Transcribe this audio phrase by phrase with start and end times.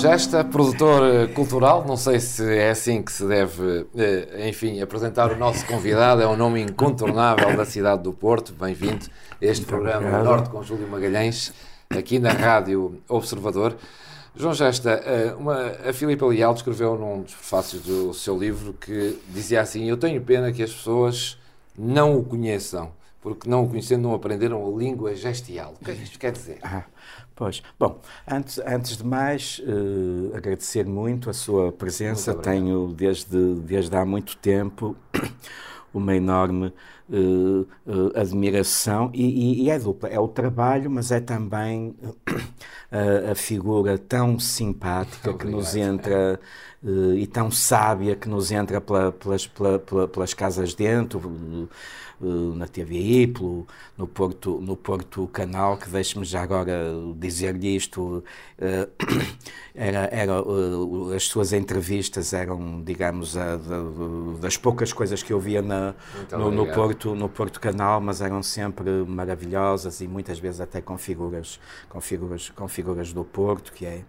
[0.00, 5.30] Gesta, produtor eh, cultural, não sei se é assim que se deve, eh, enfim, apresentar
[5.30, 8.54] o nosso convidado, é um nome incontornável da cidade do Porto.
[8.54, 9.04] Bem-vindo
[9.42, 10.24] a este programa obrigado.
[10.24, 11.52] Norte com Júlio Magalhães,
[11.90, 13.76] aqui na Rádio Observador.
[14.34, 19.20] João Gesta, eh, uma, a Filipe Leal escreveu num dos prefácios do seu livro que
[19.28, 21.38] dizia assim: Eu tenho pena que as pessoas
[21.78, 22.90] não o conheçam,
[23.20, 25.74] porque não o conhecendo não aprenderam a língua gestial.
[25.78, 26.58] O que é que isto quer dizer?
[26.62, 26.84] Ah,
[27.40, 27.98] pois, bom,
[28.30, 32.34] antes, antes de mais, uh, agradecer muito a sua presença.
[32.34, 34.94] Tenho desde, desde há muito tempo
[35.94, 36.66] uma enorme
[37.08, 40.10] uh, uh, admiração e, e, e, é dupla.
[40.10, 41.96] É o trabalho, mas é também
[42.92, 46.38] a, a figura tão simpática que nos entra
[47.14, 51.20] e tão sábia que nos entra pela, pelas, pela, pela, pelas casas dentro
[51.62, 51.74] eh,
[52.20, 58.22] na TVI, pelo, no, Porto, no Porto Canal, que deixe-me já agora dizer-lhe isto,
[58.58, 58.88] eh,
[59.74, 63.58] era, era, eh, as suas entrevistas eram, digamos, a,
[64.40, 65.94] das poucas coisas que eu via na,
[66.32, 70.98] no, no, Porto, no Porto Canal, mas eram sempre maravilhosas e muitas vezes até com
[70.98, 74.04] figuras, com figuras, com figuras do Porto, que é,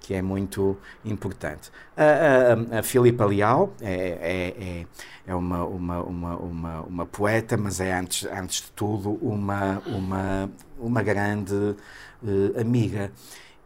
[0.00, 1.70] que é muito importante.
[1.96, 4.86] A, a, a Filipa Leal é, é, é,
[5.26, 10.50] é uma, uma, uma, uma, uma poeta, mas é antes, antes de tudo uma, uma,
[10.78, 13.10] uma grande uh, amiga.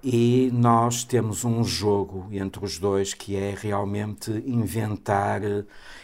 [0.02, 5.40] E nós temos um jogo entre os dois que é realmente inventar,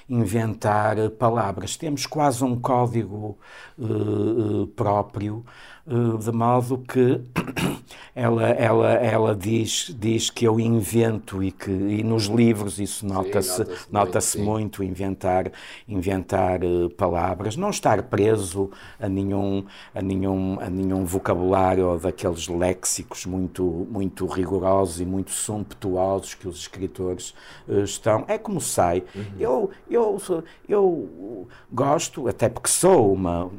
[0.09, 1.77] inventar palavras.
[1.77, 3.39] Temos quase um código
[3.79, 5.45] uh, próprio
[5.87, 7.21] eh, de modo que
[8.17, 13.59] ela, ela, ela diz, diz que eu invento e que e nos livros isso nota-se
[13.59, 15.53] nota, -se, nota -se muito, muito, inventar,
[15.87, 22.48] inventar uh, palavras, não estar preso a nenhum, a nenhum, a nenhum vocabulário ou daqueles
[22.48, 27.35] léxicos muito, muito rigorosos e muito sumptuosos que os escritores
[27.69, 28.25] uh, estão.
[28.27, 29.05] É como sai.
[29.14, 29.25] Uhum.
[29.39, 30.19] Eu, eu,
[30.67, 33.51] eu gosto, até porque sou uma,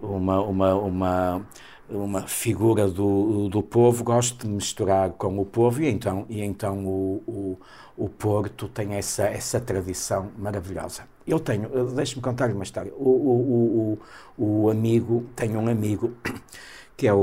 [0.00, 1.46] uma, uma, uma
[1.92, 6.84] uma figura do, do povo, gosto de misturar com o povo e então, e então
[6.84, 7.58] o, o,
[7.96, 11.04] o Porto tem essa, essa tradição maravilhosa.
[11.26, 12.92] Eu tenho, deixe-me contar-lhe uma história.
[12.94, 13.98] O, o,
[14.38, 16.12] o, o amigo, tenho um amigo
[16.96, 17.18] que é o,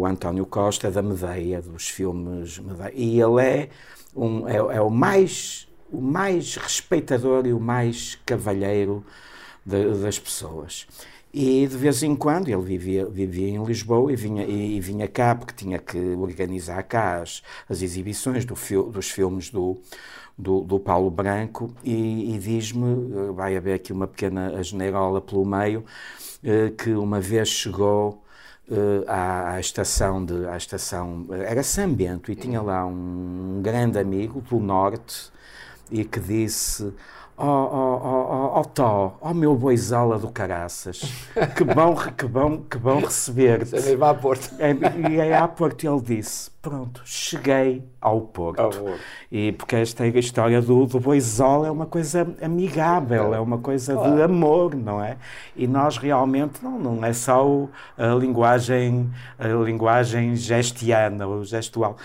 [0.00, 3.68] o António Costa da Medeia, dos filmes Medeia, e ele é,
[4.14, 9.04] um, é, é o mais o mais respeitador e o mais cavalheiro
[9.64, 10.86] de, das pessoas.
[11.32, 15.08] E de vez em quando ele vivia, vivia em Lisboa e vinha, e, e vinha
[15.08, 18.54] cá porque tinha que organizar cá as, as exibições do
[18.90, 19.80] dos filmes do,
[20.36, 21.74] do, do Paulo Branco.
[21.82, 25.84] E, e diz-me, vai haver aqui uma pequena asneirola pelo meio,
[26.44, 28.22] eh, que uma vez chegou
[28.70, 33.98] eh, à, à, estação de à estação era São Bento e tinha lá um grande
[33.98, 35.30] amigo do norte
[35.90, 36.92] e que disse
[37.44, 41.02] ó oh, oh, oh, Tó, ó meu boizala do caraças,
[41.56, 43.70] que bom, que bom, que bom receber-te.
[43.70, 44.48] Você vai à Porto.
[45.10, 48.60] E aí à Porto ele disse, pronto, cheguei ao Porto.
[48.60, 48.98] Amor.
[49.30, 53.94] E porque esta é história do, do boizol é uma coisa amigável, é uma coisa
[53.94, 54.14] claro.
[54.14, 55.16] de amor, não é?
[55.56, 57.68] E nós realmente, não, não é só
[57.98, 61.96] a linguagem, a linguagem gestiana, ou gestual.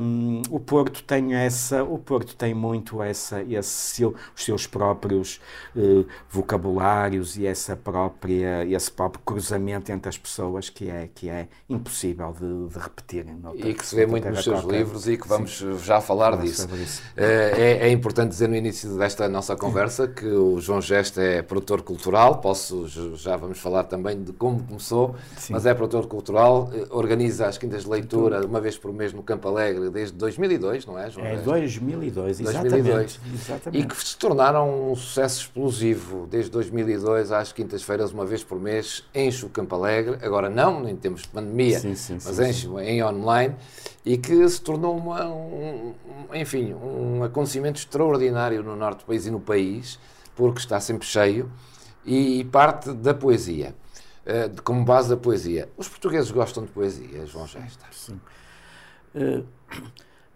[0.00, 5.40] um, o Porto tem essa, o Porto tem muito essa, esse, os seus próprios
[5.76, 11.48] uh, vocabulários e essa própria, esse próprio cruzamento entre as pessoas que é, que é
[11.68, 12.78] impossível de, de
[13.54, 15.78] E que se vê muito nos seus livros e que vamos Sim.
[15.78, 16.68] já falar disso.
[17.16, 21.42] Eh, é, é, importante dizer no início desta nossa conversa que o João Gesta é
[21.42, 25.52] produtor cultural, posso, já vamos falar também de como começou, Sim.
[25.52, 29.22] mas é produtor cultural, eh, organiza as quintas de leitura uma vez por mês no
[29.22, 32.70] Campo Alegre desde 2002, não é, João É, 2002, exatamente.
[32.70, 33.20] 2002.
[33.34, 33.82] exatamente.
[33.82, 39.04] E que se tornaram um sucesso explosivo desde 2002 às quintas-feiras, uma vez por mês,
[39.14, 42.68] enche o Campo Alegre, agora não, em tempos de pandemia, sim, sim, mas sim, enche
[43.02, 43.54] online
[44.04, 45.94] e que se tornou uma, um,
[46.34, 49.98] enfim, um acontecimento extraordinário no norte do país e no país,
[50.34, 51.50] porque está sempre cheio
[52.04, 53.74] e, parte da poesia,
[54.24, 55.68] uh, como base da poesia.
[55.76, 57.86] Os portugueses gostam de poesia, João Gesta?
[57.92, 58.20] Sim.
[59.14, 59.44] Uh,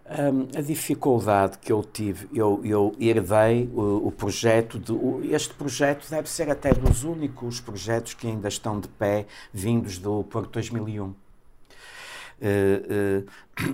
[0.07, 5.53] um, a dificuldade que eu tive, eu, eu herdei o, o projeto, de, o, este
[5.55, 10.51] projeto deve ser até dos únicos projetos que ainda estão de pé, vindos do Porto
[10.51, 11.15] 2001 e uh,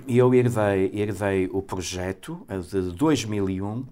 [0.06, 3.84] eu herdei, herdei o projeto eh, de 2001.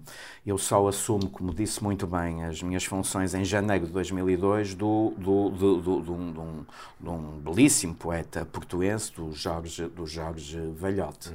[0.45, 5.13] Eu só assumo, como disse muito bem, as minhas funções em janeiro de 2002 do,
[5.17, 6.65] do, do, do, de, um,
[6.99, 11.31] de, um, belíssimo poeta portuense, do Jorge, do Jorge Valhote.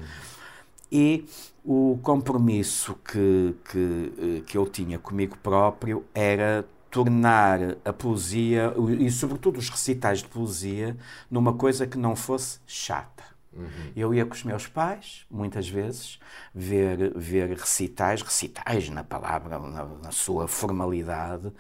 [0.90, 1.24] E
[1.64, 6.64] o compromisso que, que, eh, que eu tinha comigo próprio era
[6.96, 10.96] tornar a poesia e, sobretudo, os recitais de poesia
[11.31, 13.35] numa coisa que não fosse chata.
[13.56, 13.93] Uhum.
[13.97, 16.19] Eu ia com os meus pais, muitas vezes,
[16.55, 21.53] ver, ver recitais, recitais na palavra, na, na sua formalidade,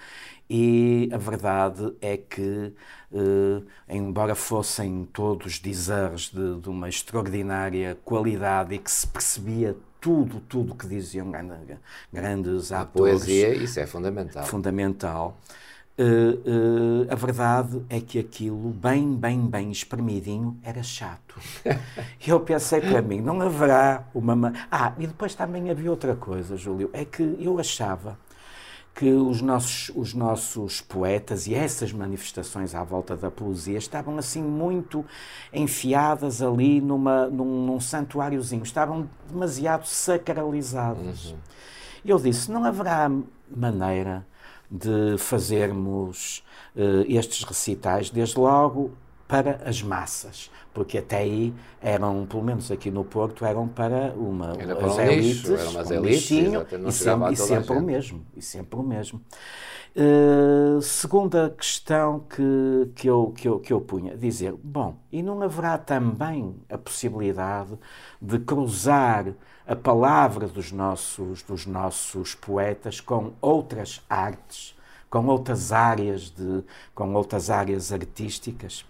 [0.48, 2.72] e a verdade é que,
[3.12, 10.40] eh, embora fossem todos dizeres de, de, uma extraordinária qualidade e que se percebia tudo,
[10.40, 11.32] tudo que diziam
[12.12, 13.22] grandes atores.
[13.22, 14.44] A poesia, isso é fundamental.
[14.44, 15.36] Fundamental.
[15.98, 21.40] Uh, uh, a verdade é que aquilo, bem, bem, bem espremidinho, era chato.
[22.26, 24.52] Eu pensei para mim, não haverá uma.
[24.70, 28.18] Ah, e depois também havia outra coisa, Júlio, é que eu achava
[28.94, 34.42] que os nossos, os nossos poetas e essas manifestações à volta da poesia estavam assim
[34.42, 35.04] muito
[35.52, 41.32] enfiadas ali numa, num, num santuáriozinho, estavam demasiado sacralizados.
[41.32, 41.38] Uhum.
[42.04, 43.10] Eu disse: não haverá
[43.54, 44.26] maneira
[44.70, 48.92] de fazermos uh, estes recitais, desde logo
[49.28, 54.54] para as massas, porque até aí eram, pelo menos aqui no Porto, eram para uma
[54.58, 57.76] Era para as um elites, lixo, eram umas um elites, lixinho, e sempre, e sempre
[57.76, 59.20] o mesmo, e sempre o mesmo.
[59.96, 65.42] Uh, segunda questão que, que, eu, que, eu, que eu punha, dizer, bom, e não
[65.42, 67.78] haverá também a possibilidade
[68.20, 69.26] de cruzar
[69.66, 74.76] a palavra dos nossos, dos nossos poetas com outras artes,
[75.10, 76.64] com outras áreas de,
[76.94, 78.84] com outras áreas artísticas.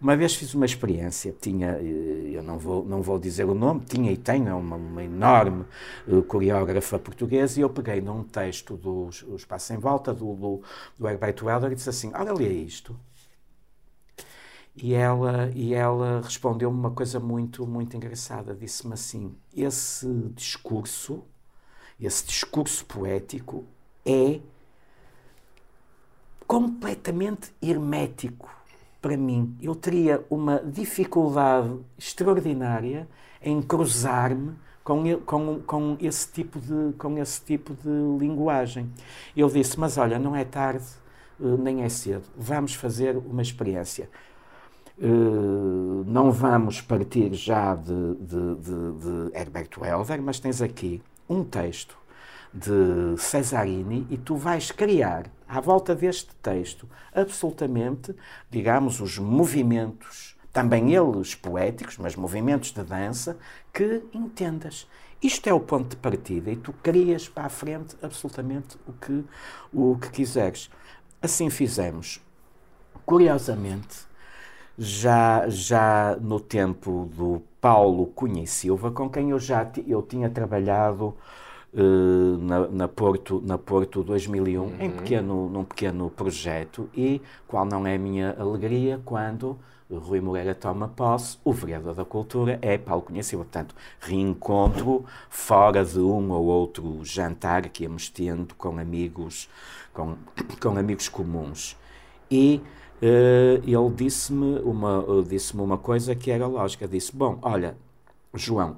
[0.00, 3.80] Uma vez fiz uma experiência, tinha, eh, eu não vou, não vou dizer o nome,
[3.80, 5.66] tinha e tenho uma, uma enorme
[6.08, 10.62] uh, coreógrafa portuguesa e eu peguei num texto do o Espaço em Volta, do, do,
[10.98, 12.98] do Herbert Welder, e disse assim, olha, lê isto.
[14.74, 18.54] E ela, e ela respondeu-me uma coisa muito, muito engraçada.
[18.54, 21.24] Disse-me assim: esse discurso,
[22.00, 23.66] esse discurso poético
[24.06, 24.40] é
[26.46, 28.59] completamente hermético
[29.00, 29.56] para mim.
[29.60, 33.08] Eu teria uma dificuldade extraordinária
[33.42, 34.54] em cruzar-me
[34.84, 38.90] com, com, com, esse tipo de, com esse tipo de linguagem.
[39.36, 40.86] Eu disse: Mas olha, não é tarde,
[41.40, 44.08] eh, nem é cedo, vamos fazer uma experiência.
[45.00, 45.06] Eh,
[46.06, 51.99] não vamos partir já de, de, de, de Herbert Welder, mas tens aqui um texto
[52.52, 58.14] de Cesarini e tu vais criar à volta deste texto absolutamente,
[58.50, 63.38] digamos, os movimentos, também eles poéticos, mas movimentos de dança,
[63.72, 64.88] que entendas.
[65.22, 69.24] Isto é o ponto de partida e tu crias para a frente absolutamente o que,
[69.72, 70.70] o que quiseres.
[71.20, 72.20] Assim fizemos.
[73.04, 73.98] Curiosamente,
[74.78, 80.30] já, já no tempo do Paulo Cunha e Silva, com quem eu já eu tinha
[80.30, 81.14] trabalhado
[81.74, 84.76] uh, na, na, Porto, na Porto 2001, uhum.
[84.80, 89.58] em pequeno, num pequeno projeto, e qual não é a minha alegria quando
[89.98, 93.38] Rui Moreira toma posse, o vereador da cultura é Paulo Conhecido.
[93.38, 99.48] Portanto, reencontro fora de um ou outro jantar que íamos tendo com amigos,
[99.92, 100.16] com,
[100.62, 101.76] com amigos comuns.
[102.30, 102.62] E
[103.02, 106.86] uh, ele disse-me uma, disse uma coisa que era lógica.
[106.86, 107.76] Disse, bom, olha,
[108.34, 108.76] João,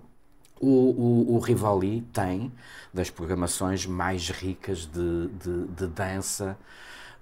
[0.62, 2.52] o, o, o, Rivoli tem
[2.94, 6.56] das programações mais ricas de, de, de dança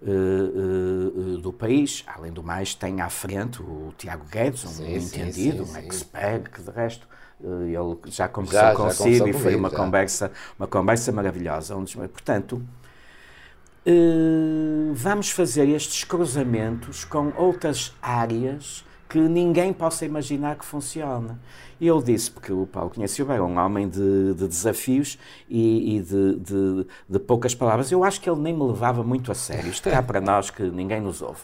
[0.03, 2.05] uh, uh, do país.
[2.07, 5.77] Além do mais, tem à frente o Tiago Guedes, um sim, entendido, sim, sim, um
[5.79, 7.09] expert, que de resto
[7.43, 11.75] ele já conversou já, consigo já e foi uma conversa, uma conversa maravilhosa.
[11.75, 12.63] Portanto,
[14.93, 21.41] vamos fazer estes cruzamentos com outras áreas que ninguém possa imaginar que funciona.
[21.81, 25.97] E ele disse, porque o Paulo conhece o era um homem de, de desafios e,
[25.97, 27.91] e de, de, de, poucas palavras.
[27.91, 29.69] Eu acho que ele nem me levava muito a sério.
[29.69, 31.41] Isto é para nós que ninguém nos ouve.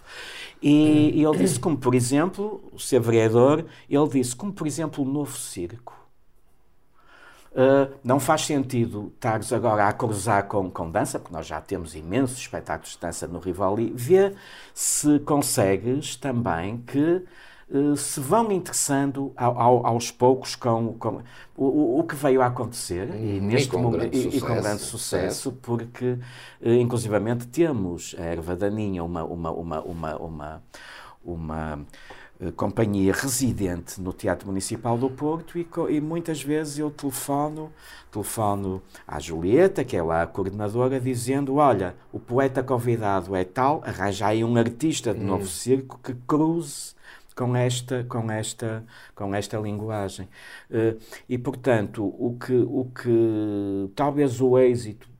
[0.63, 5.03] E, e ele disse, como por exemplo, o ser vereador, ele disse, como por exemplo,
[5.03, 5.97] o novo circo.
[7.51, 11.95] Uh, não faz sentido estares agora a cruzar com, com dança, porque nós já temos
[11.95, 13.93] imensos espetáculos de dança no Rivoli.
[13.97, 14.35] Vê
[14.75, 17.25] se consegues também que
[17.97, 21.21] se vão interessando ao, ao, aos poucos com, com
[21.57, 24.41] o, o, que veio a acontecer e, neste e com, momento, grande, e, sucesso, e
[24.41, 26.19] com grande sucesso, porque
[26.63, 30.63] eh, inclusivamente temos a erva daninha, uma, uma, uma, uma, uma,
[31.25, 31.87] uma
[32.39, 37.73] eh, companhia residente no Teatro Municipal do Porto e, e, muitas vezes eu telefono,
[38.13, 43.83] telefono à Julieta, que é lá a coordenadora, dizendo, olha, o poeta convidado é tal,
[43.85, 45.27] arranja aí um artista de hum.
[45.27, 46.95] novo circo que cruze
[47.37, 50.29] com esta, com esta, com esta linguagem.
[50.71, 55.16] Uh, e, portanto, o que, o que talvez o êxito eh,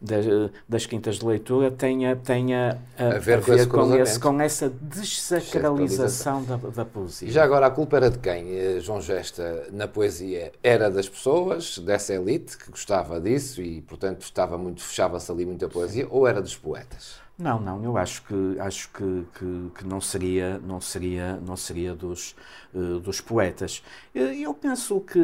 [0.00, 0.26] das,
[0.68, 4.40] das, quintas de leitura tenha, tenha a, a ver, a com, ver com, esse, com,
[4.40, 7.28] essa desacralização da, da, poesia.
[7.28, 10.52] E já agora, a culpa era de quem, eh, João Gesta, na poesia?
[10.62, 15.68] Era das pessoas, dessa elite, que gostava disso e, portanto, estava muito fechava-se ali muita
[15.68, 16.10] poesia, Sim.
[16.12, 17.28] ou era dos poetas?
[17.38, 21.94] Não, não, eu acho que acho que, que, que não seria não seria não seria
[21.94, 22.34] dos
[22.74, 23.80] uh, dos poetas.
[24.12, 25.20] Eu, penso que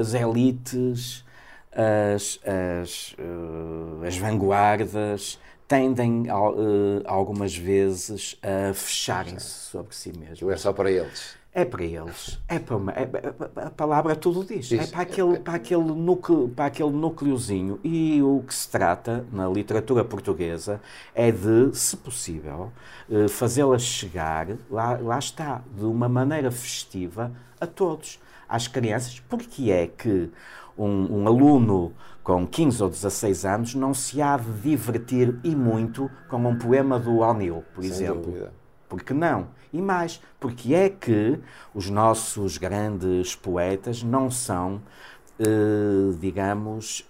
[0.00, 1.22] as elites
[1.74, 2.40] as,
[2.82, 10.52] as, uh, as vanguardas tendem uh, algumas vezes a fecharem-se sobre si mesmos.
[10.52, 11.36] É só para eles.
[11.56, 12.40] É para eles.
[12.48, 13.08] É para uma, é,
[13.64, 14.72] a palavra tudo diz.
[14.72, 17.78] É para aquele, para, aquele núcleo, para aquele núcleozinho.
[17.84, 20.80] E o que se trata na literatura portuguesa
[21.14, 22.72] é de, se possível,
[23.08, 29.20] eh, fazê-la chegar, lá, lá está, de uma maneira festiva a todos, às crianças.
[29.20, 30.32] Porque é que
[30.76, 36.10] um, um, aluno com 15 ou 16 anos não se há de divertir e muito
[36.28, 38.22] com um poema do O'Neill, por Sem exemplo.
[38.22, 38.52] Dúvida.
[38.88, 39.48] Porque não?
[39.72, 41.40] E mais, porque é que
[41.74, 44.80] os nossos grandes poetas não são,
[45.36, 47.04] eh, digamos,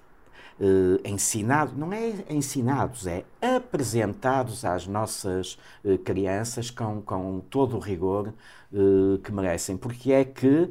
[0.59, 7.81] eh, ensinados, não é ensinados, é apresentados às nossas eh, crianças com, com todo o
[7.81, 8.33] rigor
[9.23, 9.77] que merecem.
[9.77, 10.69] Porque é que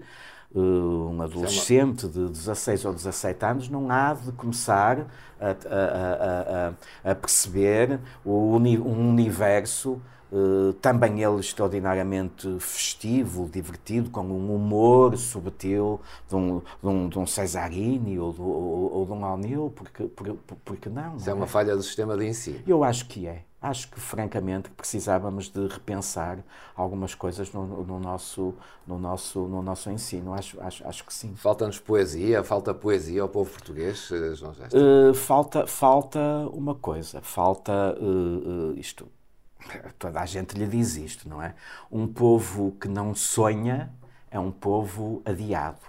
[0.55, 5.07] um adolescente de 16 ou 17 anos não há de começar
[5.39, 10.01] a, a, a, a perceber o uni, um universo
[10.35, 17.19] Uh, também ele extraordinariamente festivo, divertido, com um humor subtil de um, de um, de
[17.19, 20.33] um Cesarini ou, do, ou, ou de um Alnil, porque, porque,
[20.65, 21.17] porque não?
[21.17, 21.47] Isso é uma é?
[21.47, 22.59] falha do sistema de ensino.
[22.65, 23.43] Eu acho que é.
[23.63, 26.39] Acho que, francamente, precisávamos de repensar
[26.75, 28.53] algumas coisas no, no, nosso,
[28.85, 30.33] no, nosso, no nosso ensino.
[30.33, 31.33] Acho, acho, acho que sim.
[31.37, 32.43] Falta-nos poesia?
[32.43, 34.51] Falta poesia ao povo português, eh, João?
[34.51, 36.19] Uh, falta, falta
[36.51, 37.21] uma coisa.
[37.21, 39.07] Falta uh, uh, isto.
[39.97, 41.55] Toda a gente lhe diz isto, não é?
[41.89, 43.89] Um povo que não sonha
[44.29, 45.79] é um povo adiado.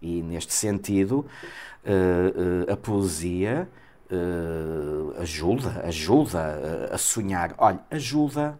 [0.00, 1.26] E, neste sentido,
[2.70, 3.68] a poesia
[4.10, 7.54] uh, ajuda, ajuda a, a sonhar.
[7.58, 8.58] Olha, ajuda.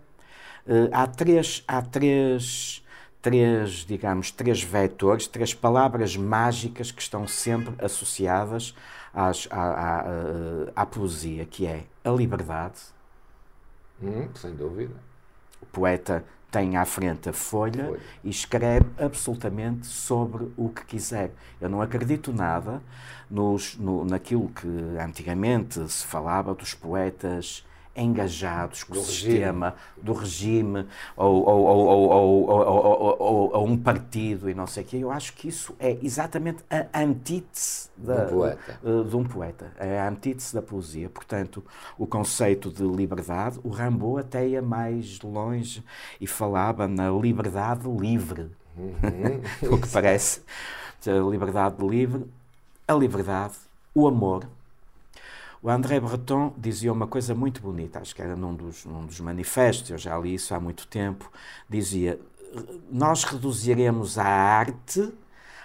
[0.67, 2.85] Uh, há três, há três,
[3.23, 8.75] três, digamos, três vetores, três palavras mágicas que estão sempre associadas
[9.15, 10.05] às, à, à,
[10.75, 12.81] à, poesia, que é a liberdade.
[14.03, 14.95] Hum, sem dúvida.
[15.63, 16.25] O poeta
[16.57, 21.31] tem à frente a folha, folha, e escreve absolutamente sobre o que quiser.
[21.61, 22.81] Eu não acredito nada
[23.31, 24.67] nos, no, naquilo que
[24.99, 27.63] antigamente se falava dos poetas
[27.95, 30.03] engajados com do o sistema, regime.
[30.03, 32.86] do regime, ou, ou, ou,
[33.27, 34.97] ou, ou, um partido e não sei o quê.
[34.99, 38.81] Eu acho que isso é exatamente a antítese da, poeta.
[38.85, 39.73] Eh, de um poeta.
[39.77, 41.09] É a antítese da poesia.
[41.09, 41.65] Portanto,
[41.99, 45.85] o conceito de liberdade, o Rambo até ia mais longe
[46.21, 48.51] e falava na liberdade livre.
[48.77, 49.73] Uhum.
[49.75, 50.43] o que parece.
[51.07, 52.27] A liberdade livre,
[52.87, 53.55] a liberdade,
[53.95, 54.47] o amor,
[55.67, 59.19] o André Breton dizia uma coisa muito bonita, acho que era num dos, num dos
[59.19, 61.29] manifestos, eu já li isso há muito tempo,
[61.69, 62.21] dizia,
[62.91, 65.13] nós reduziremos a arte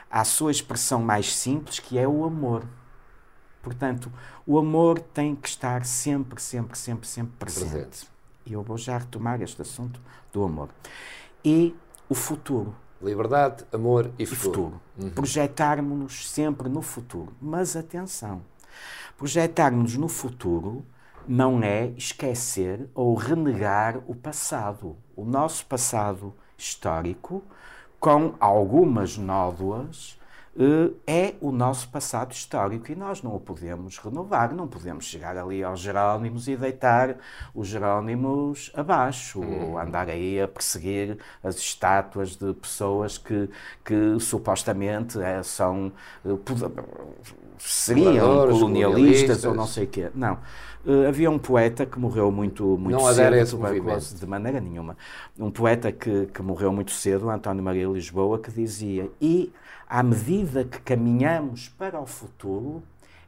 [0.10, 2.64] à sua expressão mais simples, que é o amor.
[3.62, 4.12] Portanto,
[4.46, 7.70] o amor tem que estar sempre, sempre, sempre, sempre presente.
[7.70, 8.08] presente.
[8.46, 10.02] E eu vou já retomar este assunto
[10.34, 10.70] do amor.
[11.46, 11.76] E
[12.10, 12.76] o futuro.
[13.02, 14.34] Liberdade, amor e futuro.
[14.34, 14.82] E futuro.
[15.00, 15.10] Uhum.
[15.12, 17.34] Projetarmos-nos sempre no futuro.
[17.40, 18.42] Mas atenção,
[19.18, 20.84] Projetar-nos no futuro
[21.28, 24.98] não é esquecer ou renegar o passado.
[25.16, 27.44] O nosso passado histórico,
[28.00, 30.18] com algumas nódoas,
[31.08, 35.64] é o nosso passado histórico e nós não o podemos renovar, não podemos chegar ali
[35.64, 37.16] aos Jerónimos e deitar
[37.56, 43.50] os Jerónimos abaixo, ou andar aí a perseguir as estátuas de pessoas que,
[43.84, 45.92] que supostamente é, são
[46.26, 46.30] eh,
[47.58, 50.12] seriam colonialistas ou não sei o quê.
[50.14, 50.38] Não.
[50.84, 54.98] Uh, havia um poeta que morreu muito, muito não cedo, esse tuberculose, de maneira nenhuma.
[55.38, 59.54] Um poeta que, que morreu muito cedo, António Maria Lisboa, que dizia: E
[59.92, 62.82] à medida que caminhamos para o futuro,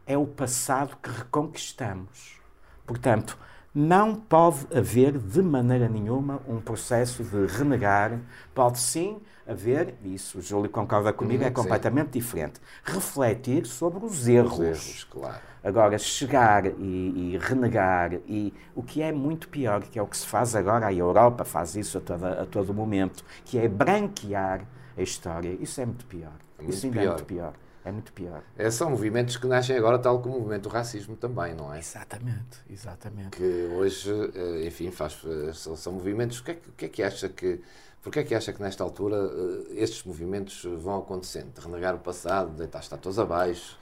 [0.08, 2.40] é o passado que reconquistamos.
[2.88, 3.38] Portanto,
[3.76, 8.18] não pode haver de maneira nenhuma um processo de renegar.
[8.56, 12.20] Pode sim haver, isso o Júlio concorda comigo, hum, é completamente sim.
[12.20, 12.62] diferente.
[12.82, 14.54] Refletir sobre os erros.
[14.54, 15.42] Os erros claro.
[15.62, 20.16] Agora, chegar e, e, renegar, e o que é muito pior, que é o que
[20.16, 24.62] se faz agora, a Europa faz isso a, toda, a todo momento, que é branquear
[24.98, 26.43] a história, isso é muito pior.
[26.58, 27.12] É muito isso ainda é pior.
[27.12, 27.54] é muito pior.
[27.86, 28.44] É muito pior.
[28.58, 31.80] É, são movimentos que nascem agora, tal como o movimento do racismo também, não é?
[31.80, 33.38] Exatamente, exatamente.
[33.38, 33.44] Que
[33.76, 36.40] hoje, eh, enfim, faz, eh, são, são movimentos.
[36.40, 37.62] O que, é, que é que acha que.
[38.02, 41.54] Porquê é que acha que nesta altura eh, estes movimentos vão acontecendo?
[41.54, 43.78] De renegar o passado, deitar estátuas abaixo,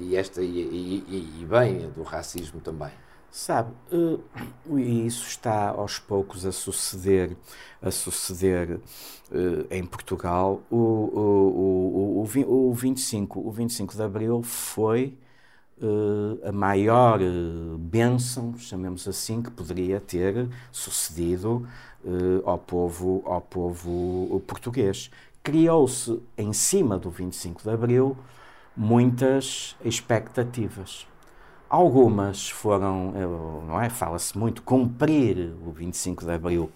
[0.00, 2.92] e esta, e, e, e bem, do racismo também?
[3.30, 7.36] Sabe, uh, isso está aos poucos a suceder,
[7.80, 8.80] a suceder
[9.30, 10.62] uh, em Portugal.
[10.70, 15.18] O, o, o, o, o, 25, o 25 de Abril foi
[15.80, 17.20] uh, a maior
[17.78, 21.68] bênção, chamemos assim, que poderia ter sucedido
[22.44, 25.10] ao, povo, ao povo português.
[25.42, 28.16] Criou-se em cima do 25 de Abril
[28.74, 31.06] muitas expectativas
[31.68, 33.12] Algumas foram,
[33.66, 33.90] não é?
[33.90, 36.70] Fala-se muito, cumprir o 25 de Abril,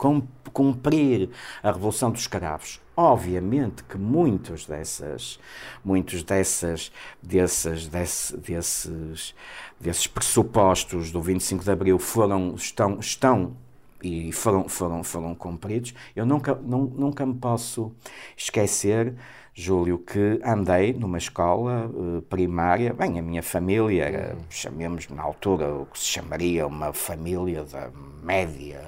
[0.53, 1.31] cumprir
[1.63, 2.79] a Revolução dos Cravos.
[2.95, 5.41] Obviamente que muitos dessas,
[5.83, 9.35] muitos dessas, dessas, desse, desses,
[9.81, 13.57] desses pressupostos do 25 de Abril foram, estão, estão
[14.03, 15.95] e foram, foram, foram cumpridos.
[16.15, 17.93] Eu nunca, nunca me posso
[18.37, 19.15] esquecer
[19.55, 25.75] Júlio, que andei numa escola uh, primária, bem, a minha família era, chamemos na altura,
[25.75, 27.91] o que se chamaria uma família da
[28.23, 28.81] média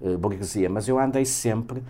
[0.00, 1.82] uh, burguesia, mas eu andei sempre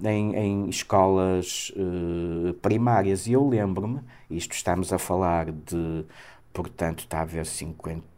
[0.00, 6.04] em, em escolas uh, primárias e eu lembro-me, isto estamos a falar de,
[6.52, 8.12] portanto, está a ver 50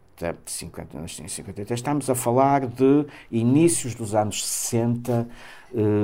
[0.45, 5.27] 50, 50, estamos a falar de inícios dos anos 60,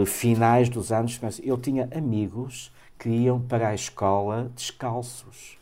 [0.05, 1.17] finais dos anos.
[1.41, 5.57] Eu tinha amigos que iam para a escola descalços.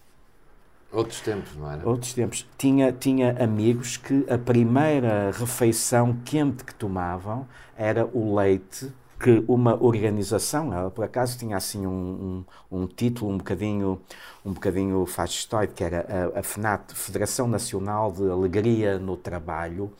[0.92, 1.88] Outros tempos, não era?
[1.88, 2.46] Outros tempos.
[2.58, 7.48] Tinha, tinha amigos que a primeira refeição quente que tomavam
[7.78, 13.32] era o leite que uma organização, ela por acaso tinha assim um, um, um título
[13.32, 14.00] um bocadinho,
[14.46, 19.92] um bocadinho fascistoide, que era a, a FNAT, Federação Nacional de Alegria no Trabalho,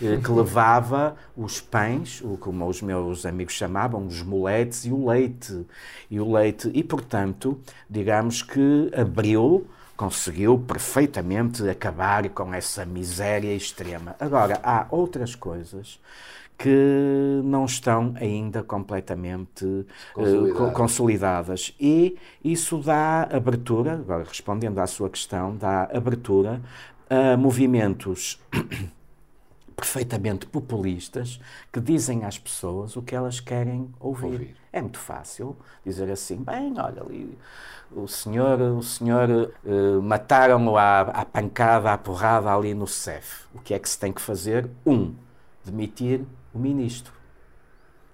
[0.00, 5.08] eh, que levava os pães, o, como os meus amigos chamavam, os moletes e o
[5.08, 5.66] leite.
[6.08, 14.16] E o leite, e portanto, digamos que abriu conseguiu perfeitamente acabar com essa miséria extrema.
[14.18, 16.00] Agora, há outras coisas
[16.60, 19.86] que não estão ainda completamente
[20.18, 21.74] eh, consolidadas.
[21.80, 26.60] E isso dá abertura, agora respondendo à sua questão, dá abertura
[27.08, 28.38] a movimentos
[29.74, 31.40] perfeitamente populistas
[31.72, 34.26] que dizem às pessoas o que elas querem ouvir.
[34.26, 34.56] ouvir.
[34.70, 37.38] É muito fácil dizer assim, bem, olha ali,
[37.90, 43.46] o senhor, o senhor uh, mataram-o à, à pancada, à porrada ali no CEF.
[43.54, 44.68] O que é que se tem que fazer?
[44.84, 45.14] Um,
[45.64, 47.12] demitir o ministro.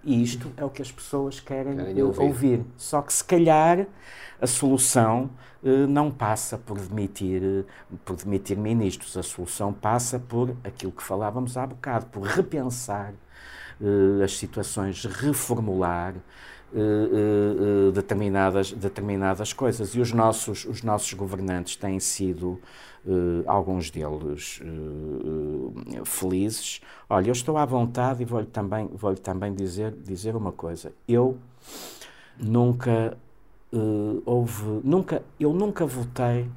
[0.05, 2.23] E isto é o que as pessoas querem, querem ouvir.
[2.23, 2.65] ouvir.
[2.77, 3.87] Só que se calhar
[4.41, 5.31] a solução
[5.63, 9.17] uh, não passa por demitir, uh, por demitir ministros.
[9.17, 13.15] A solução passa por aquilo que falávamos há bocado, por repensar
[13.81, 16.15] uh, as situações, reformular
[17.93, 19.95] determinadas, determinadas coisas.
[19.95, 22.61] E os nossos, os nossos governantes têm sido
[23.09, 26.81] Uh, alguns deles uh, uh, felizes.
[27.09, 30.93] Olha, eu estou à vontade e vou-lhe também, vou também dizer, dizer uma coisa.
[31.07, 31.39] Eu
[32.37, 33.17] nunca
[34.25, 36.49] houve, nunca, eu nunca votei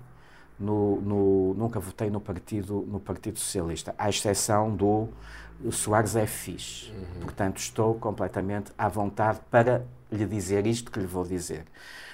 [0.60, 5.08] no, no, nunca votei no partido, no partido Socialista, à exceção do
[5.72, 6.92] Soares é fixe.
[6.92, 7.22] Uhum.
[7.22, 11.66] Portanto, estou completamente à vontade para lhe dizer isto que lhe vou dizer.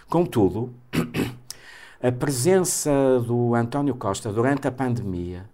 [0.09, 0.73] Contudo,
[2.01, 2.91] a presença
[3.25, 5.49] do António Costa durante a pandemia,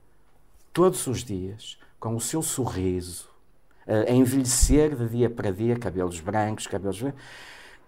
[0.74, 3.30] todos os dias, com o seu sorriso,
[3.88, 7.22] a envelhecer de dia para dia, cabelos brancos, cabelos brancos,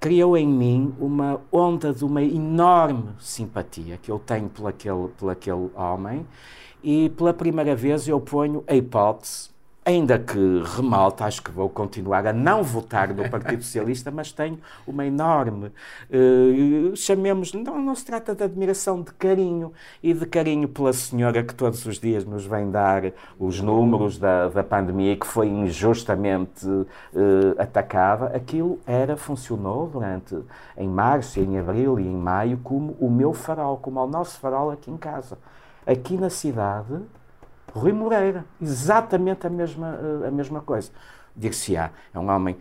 [0.04, 5.30] criou em mim uma onda de uma enorme simpatia que eu tenho por aquele, por
[5.30, 6.28] aquele homem
[6.84, 9.53] e pela primeira vez eu ponho a hipótese
[9.86, 14.58] Ainda que remalta, acho que vou continuar a não votar no Partido Socialista, mas tenho
[14.88, 15.68] uma enorme,
[16.10, 21.44] uh, chamemos, não, não se trata de admiração, de carinho, e de carinho pela senhora
[21.44, 26.66] que todos os dias nos vem dar os números da, da pandemia que foi injustamente
[26.66, 26.86] uh,
[27.58, 28.28] atacada.
[28.28, 30.38] Aquilo era, funcionou durante,
[30.78, 34.72] em março, em abril e em maio, como o meu farol, como o nosso farol
[34.72, 35.38] aqui em casa.
[35.86, 37.02] Aqui na cidade,
[37.72, 40.92] Rui Moreira, exatamente a mesma, eh, a mesma coisa.
[41.36, 41.90] dir-se-á.
[42.14, 42.56] É um homem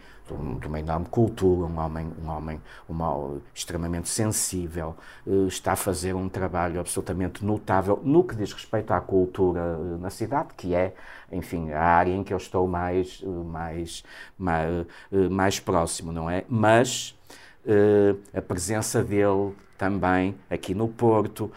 [0.61, 6.15] de uma enorme cultura, um homem, um homem uma, extremamente sensível, uh, está a fazer
[6.15, 10.95] um trabalho absolutamente notável no que diz respeito à cultura uh, na cidade, que é,
[11.31, 14.03] enfim, a área em que eu estou mais, mais,
[14.39, 14.87] mais,
[15.31, 16.45] mais próximo, não é?
[16.49, 17.15] Mas
[18.35, 21.51] a presença dele também aqui no Porto,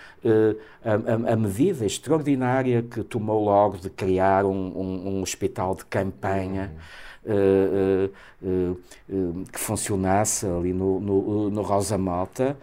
[0.84, 5.86] a, a, a, medida extraordinária que tomou logo de criar um, um, um hospital de
[5.86, 6.72] campanha.
[6.74, 8.12] Uhum uh,
[8.44, 12.58] uh, que funcionasse ali no, no, no Rosa Malta,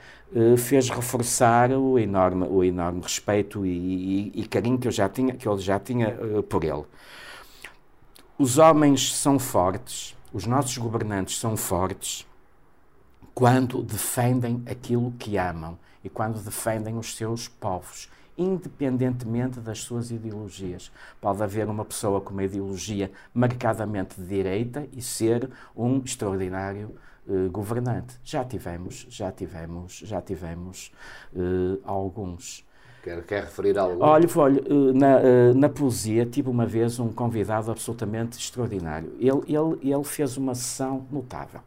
[0.57, 5.35] fez reforçar o enorme, o enorme respeito e, e, e, carinho que eu já tinha,
[5.35, 6.17] que eu já tinha
[6.49, 6.85] por ele.
[8.39, 12.27] Os homens são fortes, os nossos governantes são fortes
[13.35, 20.91] quando defendem aquilo que amam e quando defendem os seus povos independentemente das suas ideologias.
[21.21, 26.95] Pode haver uma pessoa com uma ideologia marcadamente de direita e ser um extraordinário
[27.27, 28.19] uh, governante.
[28.25, 30.93] Já tivemos, já tivemos, já tivemos
[31.35, 32.65] uh, alguns.
[33.03, 34.01] Quer, quer referir algo?
[34.01, 39.13] Olha, olha eh, na, na poesia tive uma vez um convidado absolutamente extraordinário.
[39.19, 41.63] Ele, ele, ele fez uma sessão notável.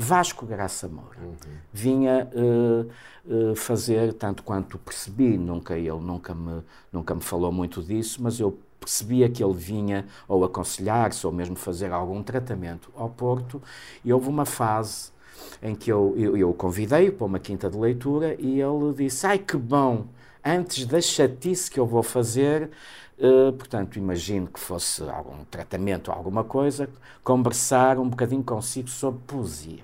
[0.00, 1.34] Vasco Graça Moura uhum.
[1.72, 2.88] vinha uh,
[3.26, 8.38] uh, fazer, tanto quanto percebi, nunca ele nunca me, nunca me falou muito disso, mas
[8.38, 13.60] eu percebia que ele vinha ou aconselhar-se ou mesmo fazer algum tratamento ao Porto
[14.04, 15.10] e houve uma fase
[15.60, 19.38] em que eu, eu, eu convidei para uma quinta de leitura e ele disse, ai
[19.38, 20.06] que bom,
[20.44, 22.70] antes da chatice que eu vou fazer,
[23.20, 26.88] Uh, portanto, imagino que fosse algum tratamento, alguma coisa,
[27.24, 29.82] conversar um bocadinho consigo sobre poesia.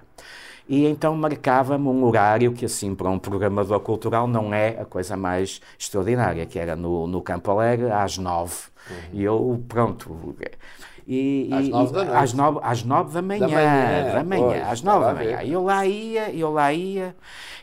[0.69, 5.17] E então marcava-me um horário que, assim, para um programador cultural, não é a coisa
[5.17, 8.55] mais extraordinária, que era no, no Campo Alegre, às nove.
[8.89, 8.97] Uhum.
[9.13, 10.35] E eu, pronto.
[11.07, 12.17] E, às, nove da noite.
[12.17, 15.43] às, nove, às nove da manhã, da manhã, da manhã pois, às nove da manhã.
[15.43, 17.17] Eu lá ia, eu lá ia,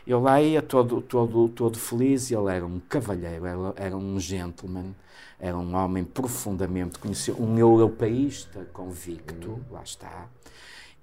[0.06, 4.20] eu lá ia todo, todo, todo feliz e ele era um cavalheiro, era, era um
[4.20, 4.94] gentleman,
[5.42, 9.60] era um homem profundamente conhecido, um europeísta convicto, uhum.
[9.72, 10.28] lá está.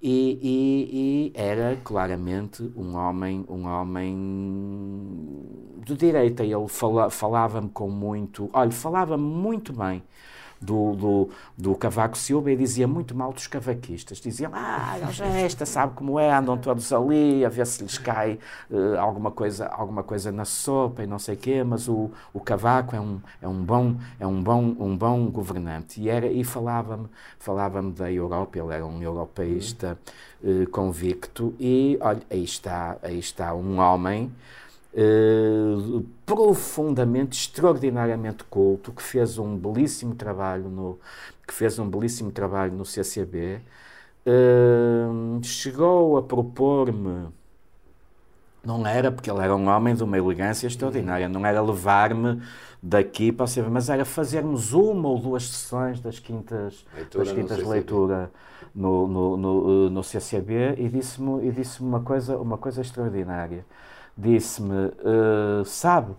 [0.00, 4.16] E, e, e, era claramente um homem, um homem
[5.84, 6.42] de direita.
[6.42, 10.02] Ele fala, falava-me com muito, olha, falava-me muito bem
[10.60, 14.18] do, do, do Cavaco Silva e dizia muito mal dos cavaquistas.
[14.18, 14.96] Diziam, ah,
[15.42, 18.38] esta sabe como é, andam todos ali a ver se lhes cai
[18.70, 22.40] uh, alguma, coisa, alguma coisa na sopa e não sei o quê, mas o, o
[22.40, 26.00] Cavaco é um, é um bom, é um bom, um bom governante.
[26.00, 29.98] E, era, e falava-me falava da Europa, ele era um europeísta
[30.42, 34.30] uh, convicto e, olha, aí está, aí está um homem
[34.92, 40.98] Uh, profundamente, extraordinariamente culto, que fez um belíssimo trabalho no,
[41.46, 43.60] que fez um belíssimo trabalho no CCB,
[44.26, 47.28] uh, chegou a propor-me,
[48.64, 52.42] não era porque ele era um homem de uma elegância extraordinária, não era levar-me
[52.82, 57.32] daqui para o CCB, mas era fazermos uma ou duas sessões das quintas, leitura das
[57.32, 58.30] quintas leitura
[58.74, 63.64] no, no, no, no CCB e disse-me disse uma, coisa, uma coisa extraordinária
[64.20, 66.14] disse-me, uh, sabe,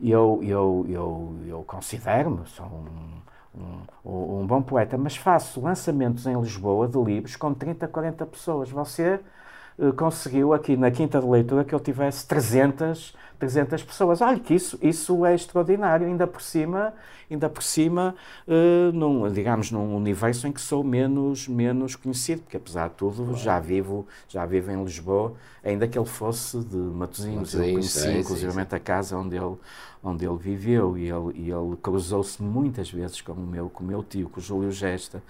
[0.00, 6.38] eu, eu, eu, eu considero-me, sou um, um, um, bom poeta, mas faço lançamentos em
[6.40, 8.70] Lisboa de livros com 30, 40 pessoas.
[8.70, 9.20] Você
[9.78, 14.20] uh, conseguiu aqui na quinta de leitura que eu tivesse 300 300 pessoas.
[14.20, 16.94] Olha que isso, isso é extraordinário, ainda por cima,
[17.30, 18.14] ainda por cima
[18.48, 23.22] uh, num, digamos, num universo em que sou menos, menos conhecido, porque apesar de tudo
[23.22, 23.36] claro.
[23.36, 28.20] já, vivo, já vivo em Lisboa, ainda que ele fosse de Matosinhos, eu conheci é,
[28.20, 29.56] inclusive a casa onde ele,
[30.02, 33.86] onde ele viveu e ele, e ele cruzou-se muitas vezes com o meu, com o
[33.86, 35.22] meu tio, com o Júlio Gesta,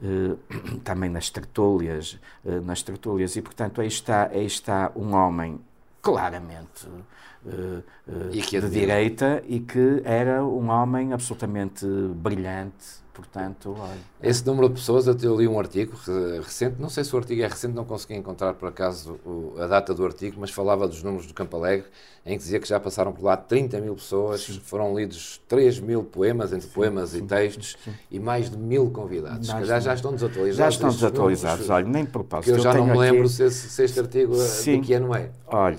[0.00, 0.38] uh,
[0.84, 5.58] também nas tertúlias, uh, nas tertúlias, e portanto aí está, aí está um homem
[6.00, 13.02] claramente uh, uh, de direita e que era um homem absolutamente brilhante.
[13.18, 13.98] Portanto, olha.
[14.22, 15.98] Esse número de pessoas, eu li um artigo
[16.40, 19.18] recente, não sei se o artigo é recente, não consegui encontrar por acaso
[19.58, 21.88] a data do artigo, mas falava dos números do Campo Alegre,
[22.24, 24.60] em que dizia que já passaram por lá 30 mil pessoas, sim.
[24.60, 27.76] foram lidos 3 mil poemas, entre sim, poemas sim, e textos,
[28.08, 29.48] e mais de mil convidados.
[29.48, 30.56] Já, já estão desatualizados.
[30.56, 32.54] Já estão desatualizados, números, olha, nem propósito.
[32.54, 33.30] Que eu já eu não me lembro aqui...
[33.30, 35.30] se, se, este artigo de que ano é.
[35.48, 35.78] Olha.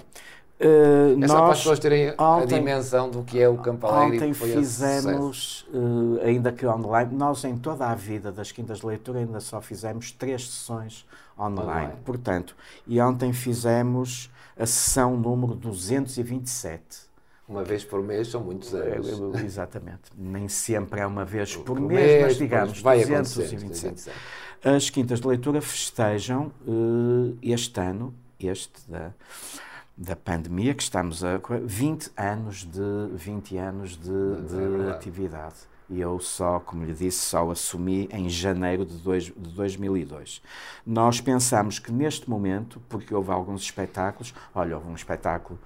[0.59, 3.87] Uh, é só para as pessoas terem ontem, a dimensão do que é o Campo
[3.87, 4.17] Alegre.
[4.17, 9.19] Ontem fizemos, uh, ainda que online, nós em toda a vida das quintas de leitura
[9.19, 11.05] ainda só fizemos três sessões
[11.39, 11.61] online.
[11.61, 11.93] online.
[12.03, 17.09] Portanto, e ontem fizemos a sessão número 227.
[17.47, 19.07] Uma vez por mês são muitos anos.
[19.41, 20.11] Exatamente.
[20.15, 24.11] Nem sempre é uma vez por, por mês, mês, mas digamos vai 227.
[24.61, 29.13] As quintas de leitura festejam uh, este ano, este da,
[29.99, 35.55] da pandemia, que estamos a 20 anos de, 20 anos de, de é atividade.
[35.89, 40.41] E eu só, como lhe disse, só assumi em janeiro de, dois, de 2002.
[40.85, 45.59] Nós pensamos que neste momento, porque houve alguns espetáculos, olha, houve um espetáculo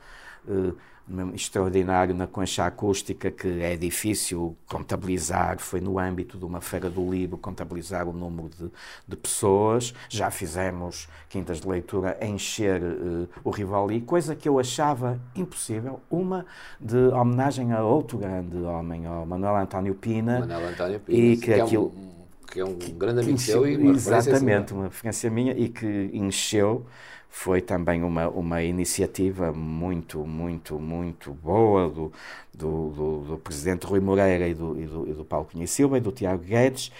[1.33, 7.09] extraordinário na concha acústica que é difícil contabilizar, foi no âmbito de uma feira do
[7.11, 8.71] livro contabilizar o número de,
[9.07, 15.19] de pessoas, já fizemos quintas de leitura encher uh, o Rivoli, coisa que eu achava
[15.35, 16.45] impossível, uma
[16.79, 21.53] de homenagem a outro grande homem, ao Manuel António Pina, Manuel António Pina e que,
[21.53, 21.91] que aquilo...
[21.95, 22.13] É um,
[22.53, 26.85] que é um grande amigo seu e uma Exatamente, uma referência minha e que encheu
[27.35, 32.11] foi também uma, uma iniciativa muito, muito, muito boa do,
[32.53, 35.97] do, do, do presidente Rui Moreira e do, e do, e do Paulo Cunha Silva
[35.97, 36.91] e do Tiago Guedes, uh,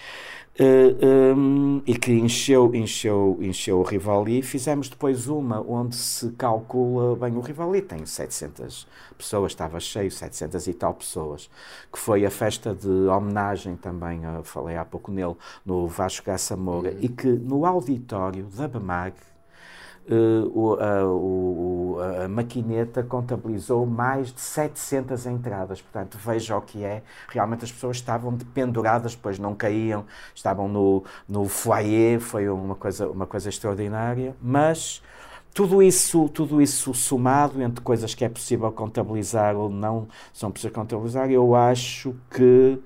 [0.58, 4.42] eh, um, e que encheu, encheu, encheu o Rivali.
[4.42, 10.66] Fizemos depois uma onde se calcula bem o Rivali, tem 700 pessoas, estava cheio, 700
[10.66, 11.48] e tal pessoas,
[11.92, 16.90] que foi a festa de homenagem também, falei há pouco nele, no Vasco Gaça Moura,
[16.90, 16.98] uhum.
[17.00, 19.14] e que no auditório da BEMAG,
[20.06, 25.80] Uh, a, o, a, maquineta contabilizou mais de 700 entradas.
[25.80, 27.02] Portanto, veja o que é.
[27.28, 33.08] Realmente as pessoas estavam penduradas, depois não caíam, estavam no, no foyer, foi uma coisa,
[33.08, 34.36] uma coisa extraordinária.
[34.42, 35.02] Mas
[35.54, 40.74] tudo isso, tudo isso somado entre coisas que é possível contabilizar ou não são possíveis
[40.74, 42.78] contabilizar, eu acho que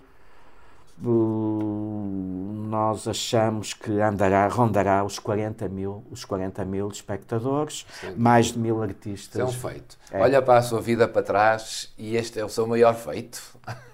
[1.00, 8.14] nós achamos que andará, rondará os 40 mil, os 40 mil espectadores, Sim.
[8.16, 9.40] mais de mil artistas.
[9.40, 9.96] é um feito.
[10.10, 10.20] É.
[10.20, 13.40] Olha para a sua vida para trás e este é o seu maior feito.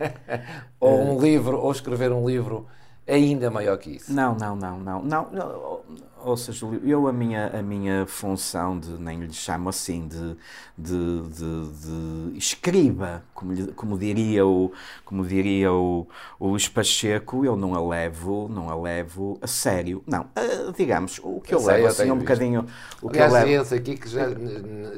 [0.80, 2.66] ou um livro, ou escrever um livro
[3.06, 4.12] ainda maior que isso.
[4.12, 5.02] Não, não, não, não.
[5.02, 5.82] não, não
[6.24, 10.36] ou seja, eu a minha, a minha função de, nem lhe chamo assim, de,
[10.76, 14.72] de, de, de escriba, como, como diria o,
[15.04, 16.06] como diria o,
[16.40, 20.02] o Luís Pacheco, eu não a levo, não a levo a sério.
[20.06, 22.66] Não, uh, digamos, o que eu, eu levo assim um bocadinho...
[23.02, 23.62] O que Aliás, eu levo...
[23.62, 24.26] esse aqui que já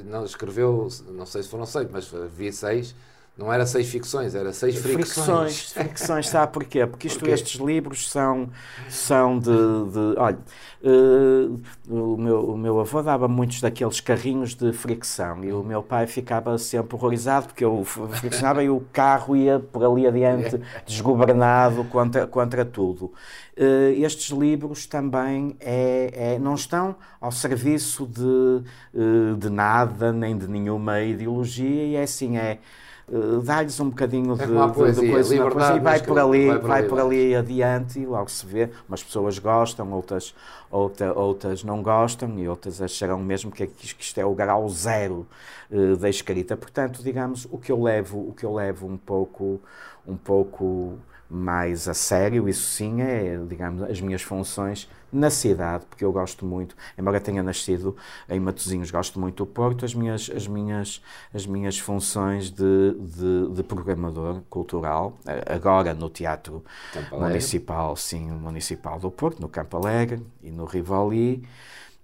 [0.04, 2.94] não escreveu, não sei se foram seis, mas vi seis,
[3.36, 5.14] não era seis ficções, era seis fricções.
[5.14, 6.86] Fricções, fricções, sabe porquê?
[6.86, 7.34] Porque isto, Porquê?
[7.34, 8.48] estes livros são,
[8.88, 10.38] são de, de olha,
[10.82, 15.82] uh, o, meu, o meu avô dava muitos daqueles carrinhos de fricção e o meu
[15.82, 21.84] pai ficava sempre horrorizado porque eu friccionava e o carro ia por ali adiante desgovernado
[21.84, 23.12] contra, contra tudo.
[23.54, 30.38] Uh, estes livros também é, é, não estão ao serviço de, uh, de nada, nem
[30.38, 32.60] de nenhuma ideologia e é assim, é
[33.08, 36.46] uh, dá-lhes um bocadinho é de, poesia, de, coisa na poesia e vai por ali,
[36.46, 38.70] vai por, vai por ali adiante e logo se vê.
[38.88, 40.34] Umas pessoas gostam, outras,
[40.70, 45.26] outra, outras não gostam e outras acharão mesmo que, que isto é o grau zero
[45.70, 46.56] uh, da escrita.
[46.56, 49.60] Portanto, digamos, o que eu levo, o que eu levo um pouco,
[50.06, 56.04] um pouco mais a sério, isso sim é, digamos, as minhas funções na cidade, porque
[56.04, 57.96] eu gosto muito, embora tenha nascido
[58.28, 63.54] em Matosinhos, gosto muito do Porto, as minhas, as minhas, as minhas funções de, de,
[63.54, 66.64] de programador cultural, agora no Teatro
[67.12, 71.46] Municipal, sim, Municipal do Porto, no Campo Alegre e no Rivoli,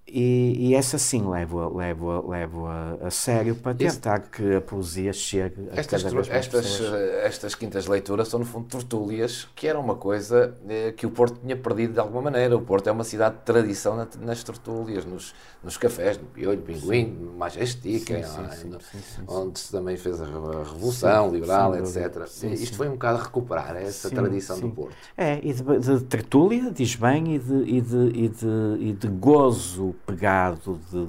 [0.06, 5.12] e, e, essa sim levo, levo, levo a, a sério para tentar que a poesia
[5.12, 6.92] chegue a estas, cada vez mais estas, pessoas.
[7.24, 11.38] estas quintas leituras são, no fundo, tertúlias, que era uma coisa eh, que o Porto
[11.40, 12.54] tinha perdido de alguma maneira.
[12.56, 16.60] O Porto é uma cidade de tradição na, nas tertúlias, nos, nos cafés, no Piolho,
[16.60, 18.10] Pinguim, no Majestic,
[19.26, 22.26] onde se também fez a Revolução sim, Liberal, etc.
[22.26, 24.96] Sim, Isto foi um bocado recuperar essa tradição do Porto.
[25.16, 29.08] É, e de, de tertúlia, diz bem, e de, e de, e de, e de
[29.08, 31.07] gozo pegado de,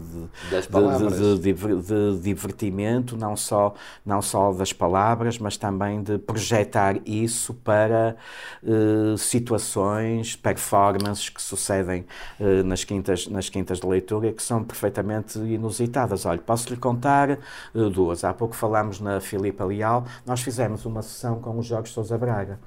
[0.57, 3.73] de, de, de, divertimento, não só,
[4.05, 8.15] não só das palavras, mas também de projetar isso para
[8.63, 12.05] uh, situações, performances que sucedem
[12.39, 16.25] uh, nas, quintas, nas quintas de leitura e que são perfeitamente inusitadas.
[16.25, 17.39] Olha, posso-lhe contar
[17.73, 18.23] uh, duas.
[18.23, 22.59] Há pouco falámos na Filipa Leal, nós fizemos uma sessão com o Jorge Sousa Braga.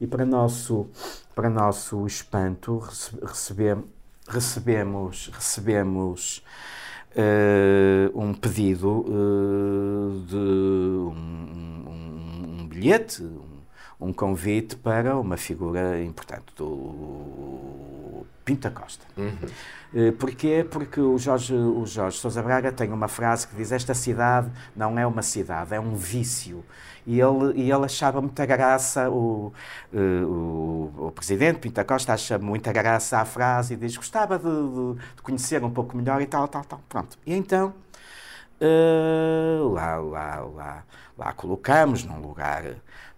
[0.00, 0.88] E para nosso,
[1.34, 2.78] para nosso espanto,
[3.22, 3.84] recebemos,
[4.28, 6.42] recebemos, recebemos
[7.16, 13.60] uh, um pedido uh, de um, um, um bilhete, um,
[14.00, 19.04] um, convite para uma figura importante do Pinta Costa.
[19.16, 20.12] Uhum.
[20.18, 20.66] Porquê?
[20.68, 24.98] Porque o Jorge, o Jorge Sousa Braga tem uma frase que diz esta cidade não
[24.98, 26.64] é uma cidade, é um vício.
[27.06, 29.52] E ele, e ele achava muita graça, o,
[29.92, 35.00] o, o presidente Pinta Costa acha muita graça à frase e diz gostava de, de,
[35.16, 36.80] de conhecer um pouco melhor e tal, tal, tal.
[36.88, 37.18] Pronto.
[37.26, 37.74] E então,
[38.60, 40.84] uh, lá, lá, lá,
[41.16, 42.64] lá colocamos num lugar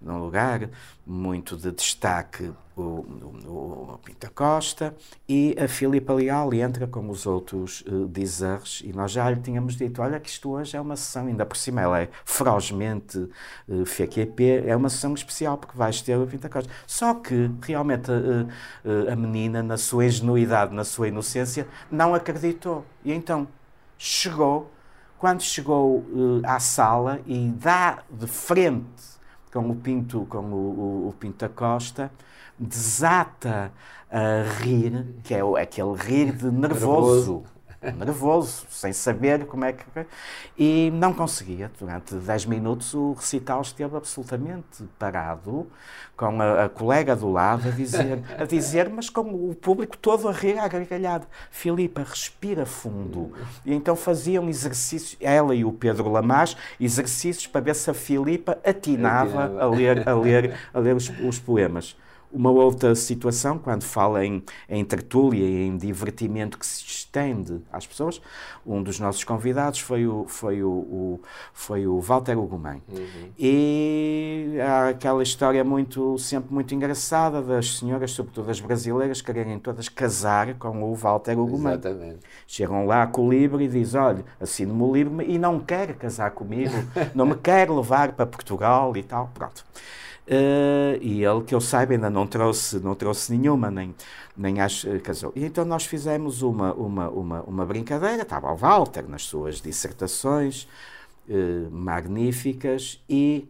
[0.01, 0.69] num lugar
[1.07, 4.95] muito de destaque o, o, o Pinta Costa
[5.27, 9.77] e a Filipa Leal entra com os outros uh, dizeres e nós já lhe tínhamos
[9.77, 13.87] dito, olha que isto hoje é uma sessão, ainda por cima ela é ferozmente uh,
[13.87, 16.71] FQP, é uma sessão especial porque vais ter o Pinta Costa.
[16.87, 18.47] Só que realmente uh,
[18.85, 22.85] uh, a menina, na sua ingenuidade, na sua inocência, não acreditou.
[23.03, 23.49] E então
[23.97, 24.71] chegou,
[25.19, 26.05] quando chegou
[26.45, 29.17] à sala e dá de frente
[29.51, 32.11] com o Pinto, com o, o, o Pinto Costa,
[32.59, 33.73] desata
[34.11, 37.45] a rir, que é aquele rir de nervoso.
[37.99, 39.85] nervoso, sem saber como é que.
[40.59, 41.71] E não conseguia.
[41.79, 45.67] Durante 10 minutos o recital esteve absolutamente parado,
[46.17, 50.29] com a, a, colega do lado a dizer, a dizer, mas com o público todo
[50.29, 51.27] a rir, a gargalhada.
[51.51, 53.33] Filipa, respira fundo.
[53.65, 58.59] E então faziam exercícios, ela e o Pedro Lamas, exercícios para ver se a Filipa
[58.65, 61.97] atinava a ler, a ler, a ler os, os poemas.
[62.37, 67.87] Uma outra situação, quando fala em, em tertúlia e em divertimento que se estende às
[67.87, 68.21] pessoas,
[68.67, 71.21] um dos nossos convidados foi o, foi o, o
[71.55, 72.83] foi o Walter Ugumem.
[72.93, 73.31] Uhum.
[73.39, 79.89] E há aquela história muito, sempre muito engraçada das senhoras, sobretudo as brasileiras, quererem todas
[79.89, 81.73] casar com o Walter Ugumem.
[81.73, 82.19] Exatamente.
[82.47, 86.33] Chegam lá com o livro e dizem, olha, assino-me o livro e não quer casar
[86.33, 86.75] comigo,
[87.15, 89.65] não me quer levar para Portugal e tal, pronto.
[90.27, 93.95] Uh, e ele, que eu saiba, ainda não trouxe, não trouxe nenhuma, nem,
[94.37, 95.33] nem acho, uh, casou.
[95.37, 100.67] E então nós fizemos uma, uma, uma, uma brincadeira, estava o Walter nas suas dissertações
[101.29, 103.49] uh, magníficas e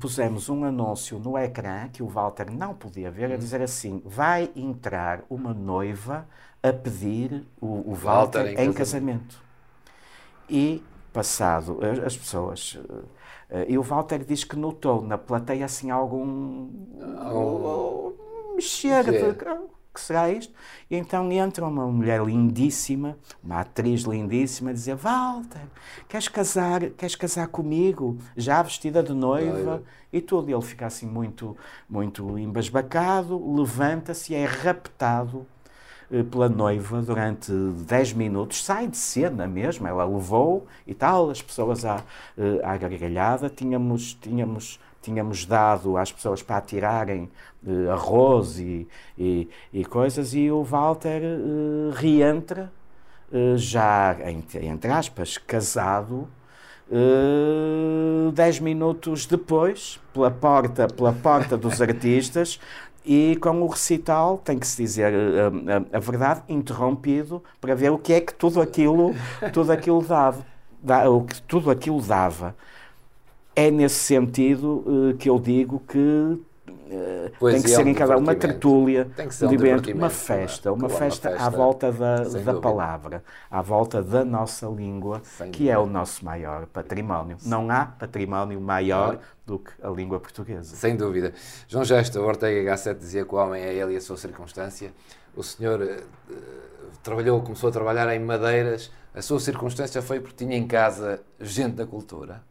[0.00, 4.50] pusemos um anúncio no ecrã que o Walter não podia ver, a dizer assim, vai
[4.56, 6.26] entrar uma noiva
[6.62, 8.74] a pedir o, o Walter, Walter em, casamento.
[8.78, 9.42] casamento.
[10.48, 13.04] E passado, as pessoas Uh,
[13.68, 16.68] e o Walter diz que notou na plateia assim algum.
[17.32, 18.12] Oh.
[18.54, 19.34] mexer de.
[19.92, 20.54] que será isto?
[20.88, 25.62] E então entra uma mulher lindíssima, uma atriz lindíssima, a dizer: Walter,
[26.08, 28.18] queres casar, queres casar comigo?
[28.36, 29.82] Já vestida de noiva
[30.12, 30.48] e tudo.
[30.48, 31.56] E ele fica assim muito,
[31.88, 35.59] muito embasbacado, levanta-se e é raptado eh,
[36.30, 41.84] pela noiva durante 10 minutos, sai de cena mesmo, ela levou e tal, as pessoas
[41.84, 42.02] à,
[42.36, 47.30] eh, à gargalhada, tínhamos, tínhamos, tínhamos dado às pessoas para atirarem
[47.64, 52.72] uh, arroz e, e, e, coisas, e o Walter uh, reentra,
[53.32, 56.28] uh, já, entre aspas, casado,
[56.92, 62.58] Uh, dez minutos depois, pela porta, pela porta dos artistas,
[63.04, 67.74] e com o recital, tem que se dizer a, eh, a, a, verdade, interrompido para
[67.74, 69.14] ver o que é que tudo aquilo,
[69.52, 70.44] tudo aquilo dava,
[71.08, 72.54] o que tudo aquilo dava.
[73.56, 76.38] É nesse sentido uh, que eu digo que
[76.90, 79.08] uh, tem que ser em cada uma tertúlia,
[79.42, 84.02] um divertimento, uma festa, uma, festa, uma festa à volta da, da palavra, à volta
[84.02, 85.72] da nossa língua, Sem que dúvida.
[85.72, 87.36] é o nosso maior património.
[87.44, 90.76] Não há património maior do que a língua portuguesa.
[90.76, 91.32] Sem dúvida.
[91.66, 94.92] João Gesto, Ortega Gasset dizia que o homem é ele e a sua circunstância.
[95.34, 96.36] O senhor uh,
[97.02, 98.90] trabalhou, começou a trabalhar em madeiras.
[99.14, 102.42] A sua circunstância foi porque tinha em casa gente da cultura?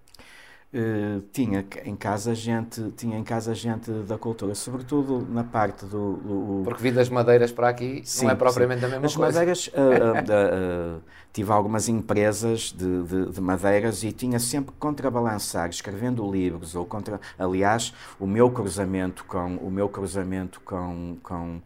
[0.72, 6.18] Uh, tinha em casa gente tinha em casa gente da cultura sobretudo na parte do,
[6.18, 8.86] do porque vi das madeiras para aqui sim, não é propriamente sim.
[8.86, 11.02] a mesma As coisa madeiras uh, uh,
[11.34, 16.86] tive algumas empresas de, de, de, madeiras e tinha sempre que contrabalançar escrevendo livros ou
[16.86, 21.60] contra aliás o meu cruzamento com o meu cruzamento com, com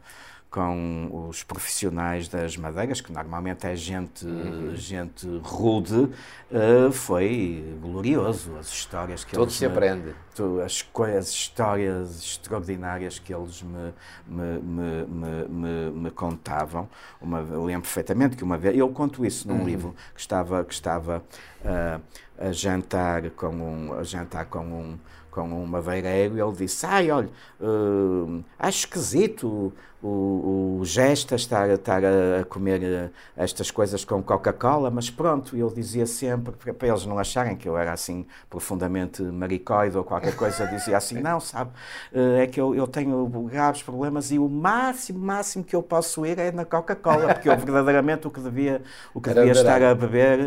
[0.53, 4.75] com os profissionais das madeiras, que normalmente é gente, uhum.
[4.75, 8.55] gente rude, uh, foi glorioso.
[8.59, 9.55] As histórias que Todo eles.
[9.55, 10.15] se me, aprende.
[10.63, 10.85] As,
[11.17, 13.93] as histórias extraordinárias que eles me,
[14.27, 14.59] me,
[15.07, 16.87] me, me, me contavam.
[17.19, 18.77] Uma, eu lembro perfeitamente que uma vez.
[18.77, 19.65] Eu conto isso num uhum.
[19.65, 21.23] livro que estava, que estava
[21.65, 22.01] uh,
[22.37, 23.93] a jantar com um.
[23.93, 24.99] A jantar com um
[25.33, 27.29] com um madeireiro e ele disse: Ai, olha,
[27.59, 29.73] uh, acho esquisito
[30.03, 35.73] o, o Gesta estar, estar a comer eh, estas coisas com Coca-Cola, mas pronto, ele
[35.73, 40.67] dizia sempre, para eles não acharem que eu era assim profundamente maricoide ou qualquer coisa,
[40.67, 41.71] dizia assim, não, sabe,
[42.13, 46.37] é que eu, eu tenho graves problemas e o máximo, máximo que eu posso ir
[46.37, 48.81] é na Coca-Cola, porque eu verdadeiramente o que devia,
[49.13, 50.37] o que devia estar a beber,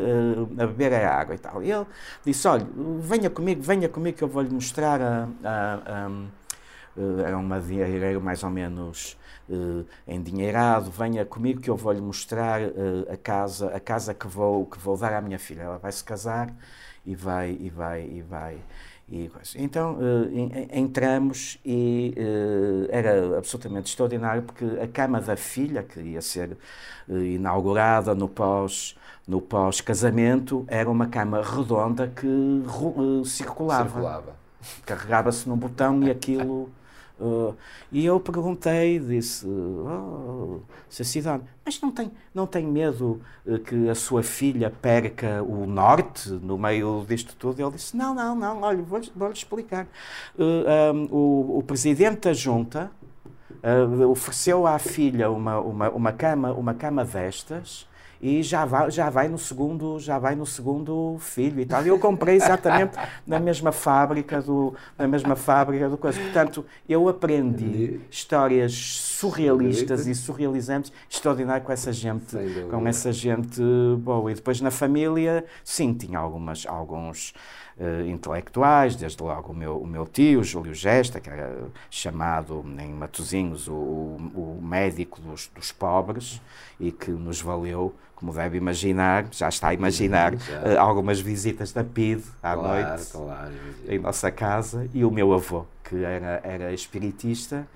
[0.59, 1.63] a beber é água e tal.
[1.63, 1.87] E ele
[2.23, 2.67] disse, olha,
[3.01, 6.11] venha comigo, venha comigo que eu vou-lhe mostrar a, a, a
[7.27, 9.19] era uma dinheiro mais ou menos
[9.49, 14.65] uh, endinheirado, venha comigo que eu vou-lhe mostrar uh, a casa, a casa que vou,
[14.67, 15.63] que vou dar à minha filha.
[15.63, 16.53] Ela vai se casar
[17.05, 18.59] e vai, e vai, e vai.
[19.09, 20.29] E então uh,
[20.73, 26.57] entramos e uh, era absolutamente extraordinário porque a cama da filha, que ia ser
[27.09, 28.97] uh, inaugurada no pós
[29.27, 32.63] no pós-casamento, era uma cama redonda que
[33.25, 33.91] circulava.
[33.91, 34.46] circulava.
[34.85, 36.71] Carregava-se num botão e aquilo
[37.19, 37.57] Uh,
[37.91, 40.61] e eu perguntei, disse, oh,
[40.91, 46.29] Cidade, mas não tem, não tem medo uh, que a sua filha perca o norte
[46.29, 47.61] no meio disto tudo?
[47.61, 49.87] Ele disse, não, não, não, olha, vou-lhe vou explicar.
[50.39, 52.91] Uh, um, o, o, presidente da junta
[54.11, 57.89] ofereceu à filha uma, uma, uma, cama, uma cama destas
[58.21, 61.85] e já vai, já vai no segundo já vai no segundo filho e tal.
[61.85, 62.97] E eu comprei exatamente
[63.27, 66.21] na mesma fábrica do na mesma fábrica do coisa.
[66.21, 72.37] Portanto, eu aprendi histórias surrealistas e surrealizantes extraordinário com essa gente
[72.71, 73.61] com essa gente
[73.99, 74.31] boa.
[74.31, 77.33] E depois na família, sim, tinha algumas alguns
[77.79, 82.93] uh, intelectuais, desde logo o meu, o meu tio, Júlio Gesta, que era chamado em
[82.93, 86.41] Matozinhos o, o, o médico dos, dos pobres
[86.79, 90.39] e que nos valeu como deve imaginar, já está a imaginar, uh,
[90.79, 93.53] algumas visitas da PID à claro, noite claro,
[93.87, 97.69] em nossa casa e o meu avô, que era, era espiritista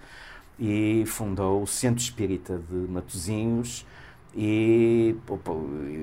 [0.58, 3.86] e fundou o Centro Espírita de Matozinhos
[4.34, 5.16] e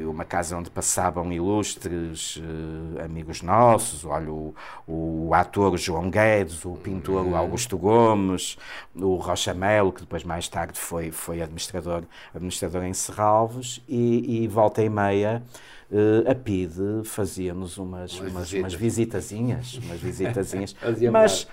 [0.08, 4.54] uma casa onde passavam ilustres uh, amigos nossos, olha, o,
[4.88, 7.36] o, ator João Guedes, o pintor uhum.
[7.36, 8.58] Augusto Gomes,
[8.96, 12.04] o Rocha Melo, que depois mais tarde foi, foi administrador,
[12.34, 15.44] administrador em Serralves, e, e volta e meia
[15.92, 20.76] uh, a PIDE fazia-nos umas, umas, umas, visitazinhas, umas visitazinhas,
[21.12, 21.48] mas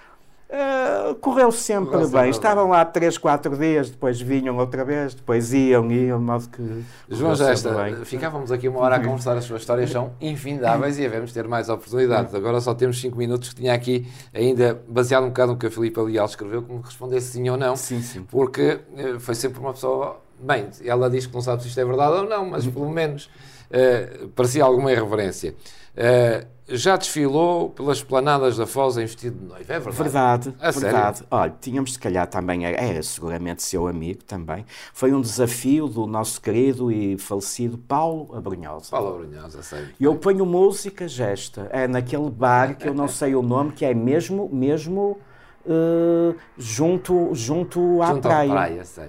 [0.55, 2.31] Uh, correu sempre bem.
[2.31, 6.85] Estavam lá três, quatro dias, depois vinham outra vez, depois iam, iam, de modo que.
[7.09, 7.75] João Gesta,
[8.05, 11.69] ficávamos aqui uma hora a conversar, as suas histórias são infindáveis e devemos ter mais
[11.69, 12.33] oportunidades.
[12.33, 15.71] Agora só temos cinco minutos que tinha aqui, ainda baseado um bocado no que a
[15.73, 17.75] Filipe Alial escreveu, que me respondesse sim ou não.
[17.75, 18.23] Sim, sim.
[18.23, 20.21] Porque uh, foi sempre uma pessoa.
[20.39, 23.29] Bem, ela diz que não sabe se isto é verdade ou não, mas pelo menos
[23.71, 25.53] uh, parecia alguma irreverência.
[25.97, 30.03] Uh, já desfilou pelas planadas da Foz em vestido de noiva, é verdade?
[30.03, 31.19] Verdade, a verdade.
[31.19, 31.29] Sério?
[31.31, 34.65] Olha, tínhamos se calhar também, era seguramente seu amigo também.
[34.93, 38.91] Foi um desafio do nosso querido e falecido Paulo Abrunhosa.
[38.91, 39.89] Paulo Abrunhosa, sei.
[40.01, 43.93] Eu ponho música gesta, é naquele bar que eu não sei o nome, que é
[43.93, 45.19] mesmo, mesmo
[45.67, 48.51] uh, junto, junto à junto praia.
[48.51, 49.09] À praia, sei.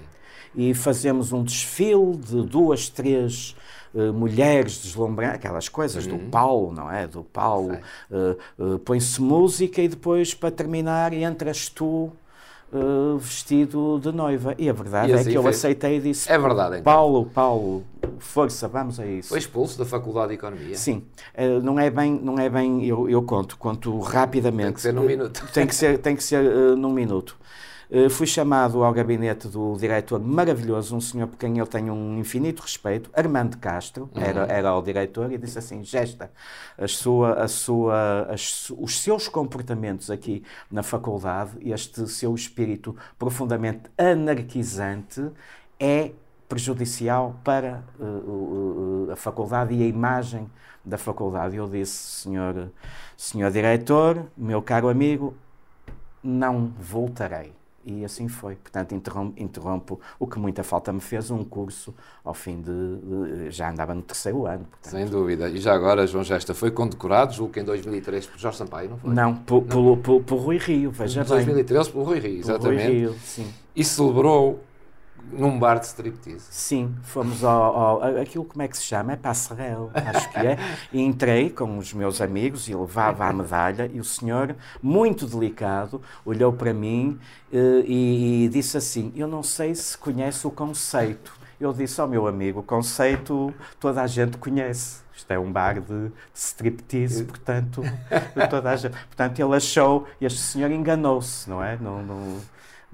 [0.54, 3.56] E fazemos um desfile de duas, três
[3.96, 6.18] uh, mulheres deslumbrantes, aquelas coisas uhum.
[6.18, 7.08] do Paulo, não é?
[7.08, 7.78] Do Paulo.
[8.12, 12.12] Uh, Põe-se música e depois, para terminar, entras tu.
[12.74, 14.54] Uh, vestido de noiva.
[14.58, 16.84] E a verdade e é assim que eu aceitei e disse: É verdade, então.
[16.84, 17.86] Paulo, Paulo,
[18.18, 19.30] força, vamos a isso.
[19.30, 20.76] Foi expulso da Faculdade de Economia?
[20.76, 21.04] Sim.
[21.38, 24.66] Uh, não é bem, não é bem eu, eu conto, conto rapidamente.
[24.66, 25.48] Tem que ser num minuto.
[25.54, 27.38] Tem que ser, tem que ser uh, num minuto.
[27.90, 32.18] Eh, fui chamado ao gabinete do diretor maravilhoso, um senhor por quem eu tenho um
[32.18, 34.22] infinito respeito, Armando Castro, uhum.
[34.22, 36.32] era, era o diretor, e disse assim: Gesta,
[36.78, 43.84] a sua, a sua, as, os seus comportamentos aqui na faculdade, este seu espírito profundamente
[43.98, 45.30] anarquizante,
[45.80, 46.12] é
[46.48, 50.50] prejudicial para uh, uh, a faculdade e a imagem
[50.84, 51.56] da faculdade.
[51.56, 52.70] Eu disse, senhor,
[53.18, 55.36] senhor diretor, meu caro amigo,
[56.24, 57.52] não voltarei.
[57.86, 58.56] E assim foi.
[58.56, 62.66] Portanto, interrompo, interrompo, o que muita falta me fez, um curso ao fim de.
[62.66, 64.66] de já andava no terceiro ano.
[64.66, 64.92] Portanto.
[64.92, 65.48] Sem dúvida.
[65.50, 68.98] E já agora, João Gesta, foi condecorado, julgo que em 2003, por Jorge Sampaio, não
[68.98, 69.14] foi?
[69.14, 69.68] Não, por, não.
[69.68, 72.82] Por, por, por Rui Rio, veja em 2013, por Rui Rio, exatamente.
[72.82, 73.54] Por Rui Rio, sim.
[73.76, 74.60] E celebrou
[75.32, 76.46] num bar de striptease.
[76.50, 79.14] Sim, fomos ao, ao, Aquilo como é que se chama?
[79.14, 80.58] É Passerel, acho que é.
[80.92, 86.02] E entrei com os meus amigos e levava a medalha e o senhor, muito delicado,
[86.26, 87.20] olhou para mim
[87.52, 91.34] eh, e, e disse assim: Eu não sei se conhece o conceito.
[91.60, 95.06] Eu disse ao meu amigo: O conceito toda a gente conhece.
[95.16, 97.82] Isto é um bar de striptease, portanto,
[98.50, 98.92] toda a gente.
[98.92, 101.78] Portanto, ele achou, este senhor enganou-se, não é?
[101.78, 102.38] Não, não,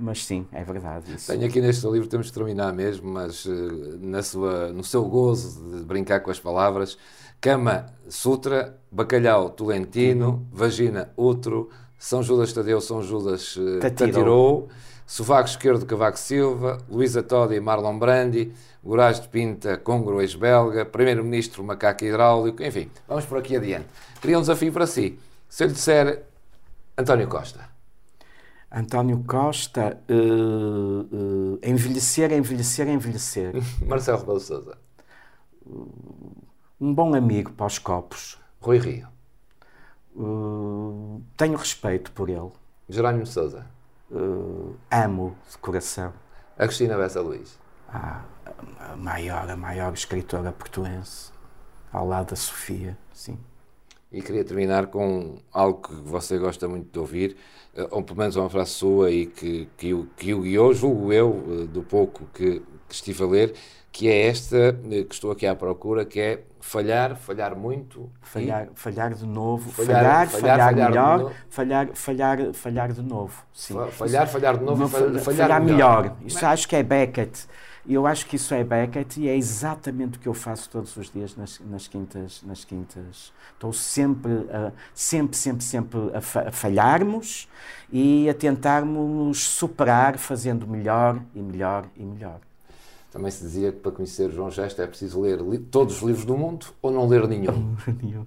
[0.02, 1.14] mas sim, é verdade.
[1.14, 1.32] Isso.
[1.32, 5.78] Tenho aqui neste livro, temos de terminar mesmo, mas uh, na sua, no seu gozo
[5.78, 6.98] de brincar com as palavras,
[7.40, 10.46] cama, sutra, bacalhau, tolentino, uhum.
[10.52, 14.70] vagina, outro, São Judas Tadeu, São Judas uh, Tatirou,
[15.06, 18.52] sovaco esquerdo, Cavaco Silva, Luísa Todi, Marlon Brandi,
[18.84, 23.86] Goraz de Pinta, Congro, ex-belga, Primeiro-Ministro, macaco hidráulico, enfim, vamos por aqui adiante.
[24.20, 25.20] Queria um desafio para si.
[25.48, 26.24] Se eu lhe disser
[26.98, 27.71] António Costa.
[28.72, 33.54] António Costa, uh, uh, envelhecer, envelhecer, envelhecer.
[33.86, 34.78] Marcelo Rebelo Sousa.
[36.80, 38.40] Um bom amigo para os copos.
[38.62, 39.08] Rui Rio.
[40.16, 42.52] Uh, tenho respeito por ele.
[42.88, 43.66] Jerónimo Sousa.
[44.90, 46.14] amo de coração.
[46.58, 47.60] A Cristina Bessa Luís.
[47.90, 48.24] Ah,
[48.80, 51.32] a maior, a maior escritora portuense,
[51.92, 53.38] ao lado da Sofia, sim.
[54.12, 57.38] E queria terminar com algo que você gosta muito de ouvir,
[57.76, 61.44] eh, ou pelo menos uma frase sua e que, que, que o guiou, julgo eu,
[61.48, 63.54] eh, do pouco que, que estive a ler,
[63.90, 68.10] que é esta, eh, que estou aqui à procura, que é falhar, falhar muito.
[68.22, 68.80] Falhar, e...
[68.80, 73.44] falhar de novo, falhar, falhar, falhar, falhar melhor, falhar, falhar, falhar de novo.
[73.54, 73.76] Sim.
[73.92, 76.04] Falhar, falhar de novo, falhar, falhar, melhor.
[76.04, 76.18] melhor.
[76.26, 76.44] Isso Mas...
[76.44, 77.48] acho que é Beckett.
[77.86, 80.96] E eu acho que isso é Beckett e é exatamente o que eu faço todos
[80.96, 82.42] os dias nas, nas quintas.
[82.46, 83.34] Nas quintas.
[83.54, 87.48] Estou sempre, a, sempre, sempre, sempre a, fa a falharmos
[87.92, 92.40] e a tentarmos superar fazendo melhor e melhor e melhor.
[93.12, 96.38] Também se dizia que para conhecer João Gesto é preciso ler todos os livros do
[96.38, 97.76] mundo ou não ler nenhum?
[98.02, 98.26] nenhum.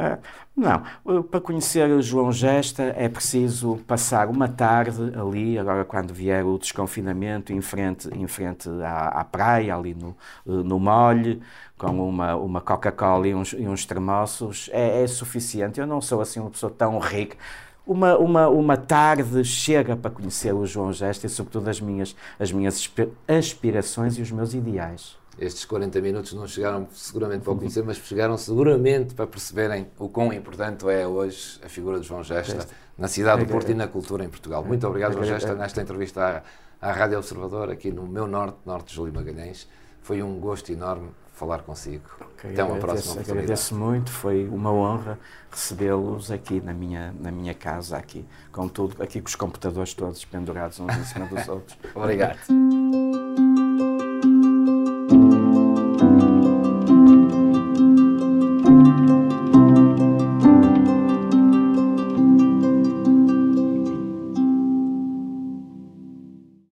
[0.00, 0.16] Ah,
[0.56, 6.46] não, para conhecer o João Gesta é preciso passar uma tarde ali, agora quando vier
[6.46, 11.42] o desconfinamento, em frente, em frente à, à praia, ali no, no molhe,
[11.76, 15.80] com uma, uma Coca-Cola e uns, e uns termossos, é, é suficiente.
[15.80, 17.36] Eu não sou assim uma pessoa tão rica.
[17.84, 22.52] Uma, uma, uma tarde chega para conhecer o João Gesta e, sobretudo, as minhas, as
[22.52, 22.88] minhas
[23.26, 27.96] aspirações e os meus ideais estes 40 minutos não chegaram seguramente para o conhecer, mas
[27.98, 32.66] chegaram seguramente para perceberem o quão importante é hoje a figura de João Gesta
[32.96, 34.64] na cidade do Porto e na cultura em Portugal.
[34.64, 36.44] Muito obrigado, João Gesta, nesta entrevista
[36.80, 39.68] à, à Rádio Observador, aqui no meu norte, norte de Júlio Magalhães.
[40.02, 42.04] Foi um gosto enorme falar consigo.
[42.34, 43.44] Okay, Até uma agradeço, próxima oportunidade.
[43.44, 45.18] Agradeço muito, foi uma honra
[45.50, 50.24] recebê-los aqui na minha, na minha casa, aqui, com tudo, aqui com os computadores todos
[50.24, 51.78] pendurados uns em cima dos outros.
[51.94, 52.38] Obrigado.